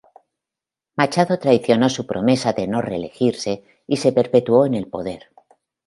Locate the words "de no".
2.53-2.81